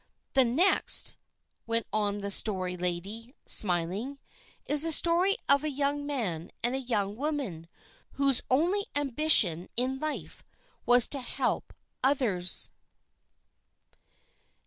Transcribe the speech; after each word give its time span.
"The 0.33 0.43
next," 0.43 1.15
went 1.67 1.85
on 1.93 2.21
the 2.21 2.31
Story 2.31 2.75
Lady, 2.75 3.35
smiling, 3.45 4.17
"is 4.65 4.81
the 4.81 4.91
story 4.91 5.37
of 5.47 5.63
a 5.63 5.69
young 5.69 6.07
man 6.07 6.49
and 6.63 6.73
a 6.73 6.79
young 6.79 7.15
woman 7.15 7.67
whose 8.13 8.41
only 8.49 8.87
ambition 8.95 9.69
in 9.77 9.99
life 9.99 10.43
was 10.87 11.07
to 11.09 11.21
help 11.21 11.71
others." 12.03 12.71